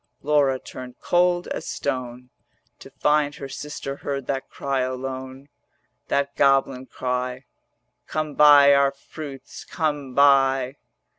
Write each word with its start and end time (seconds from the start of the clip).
Laura 0.23 0.57
turned 0.57 0.99
cold 0.99 1.47
as 1.49 1.67
stone 1.67 2.31
To 2.79 2.89
find 2.89 3.35
her 3.35 3.47
sister 3.47 3.97
heard 3.97 4.25
that 4.25 4.49
cry 4.49 4.79
alone, 4.79 5.47
That 6.07 6.35
goblin 6.35 6.87
cry, 6.87 7.43
'Come 8.07 8.33
buy 8.33 8.73
our 8.73 8.91
fruits, 8.93 9.63
come 9.63 10.15
buy.' 10.15 10.77